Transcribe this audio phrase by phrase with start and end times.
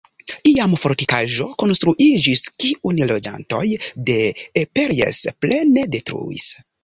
[0.51, 3.61] Iam fortikaĵo konstruiĝis, kiun loĝantoj
[4.09, 4.17] de
[4.65, 6.49] Eperjes plene detruis.